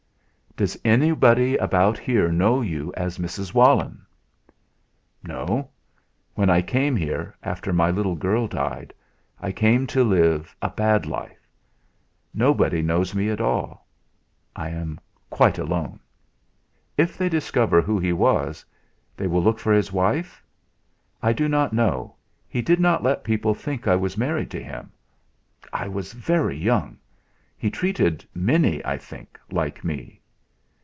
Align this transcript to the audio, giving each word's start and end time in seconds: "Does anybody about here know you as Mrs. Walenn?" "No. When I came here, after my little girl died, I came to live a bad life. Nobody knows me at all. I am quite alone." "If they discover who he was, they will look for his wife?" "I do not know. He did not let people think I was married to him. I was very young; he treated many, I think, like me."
"Does 0.57 0.77
anybody 0.83 1.55
about 1.55 1.97
here 1.97 2.29
know 2.29 2.59
you 2.59 2.93
as 2.97 3.17
Mrs. 3.17 3.53
Walenn?" 3.53 4.01
"No. 5.23 5.69
When 6.35 6.49
I 6.49 6.61
came 6.61 6.93
here, 6.97 7.33
after 7.41 7.71
my 7.71 7.89
little 7.89 8.15
girl 8.17 8.49
died, 8.49 8.93
I 9.39 9.53
came 9.53 9.87
to 9.87 10.03
live 10.03 10.53
a 10.61 10.69
bad 10.69 11.05
life. 11.05 11.47
Nobody 12.33 12.81
knows 12.81 13.15
me 13.15 13.29
at 13.29 13.39
all. 13.39 13.87
I 14.53 14.71
am 14.71 14.99
quite 15.29 15.57
alone." 15.57 16.01
"If 16.97 17.17
they 17.17 17.29
discover 17.29 17.81
who 17.81 17.97
he 17.97 18.11
was, 18.11 18.65
they 19.15 19.27
will 19.27 19.41
look 19.41 19.57
for 19.57 19.71
his 19.71 19.93
wife?" 19.93 20.43
"I 21.23 21.31
do 21.31 21.47
not 21.47 21.71
know. 21.71 22.17
He 22.49 22.61
did 22.61 22.81
not 22.81 23.03
let 23.03 23.23
people 23.23 23.53
think 23.53 23.87
I 23.87 23.95
was 23.95 24.17
married 24.17 24.51
to 24.51 24.61
him. 24.61 24.91
I 25.71 25.87
was 25.87 26.11
very 26.11 26.57
young; 26.57 26.97
he 27.57 27.71
treated 27.71 28.25
many, 28.35 28.83
I 28.83 28.97
think, 28.97 29.39
like 29.49 29.85
me." 29.85 30.17